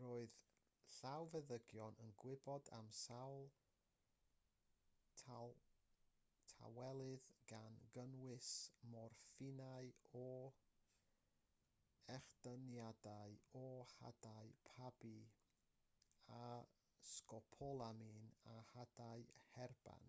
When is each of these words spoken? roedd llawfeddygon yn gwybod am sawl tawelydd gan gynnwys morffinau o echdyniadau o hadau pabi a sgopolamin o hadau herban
roedd 0.00 0.34
llawfeddygon 0.96 1.96
yn 2.02 2.10
gwybod 2.24 2.68
am 2.76 2.90
sawl 2.98 3.48
tawelydd 6.52 7.26
gan 7.52 7.78
gynnwys 7.96 8.50
morffinau 8.92 9.90
o 10.20 10.52
echdyniadau 12.18 13.34
o 13.62 13.64
hadau 13.96 14.54
pabi 14.70 15.16
a 16.36 16.38
sgopolamin 17.16 18.30
o 18.54 18.56
hadau 18.74 19.26
herban 19.58 20.08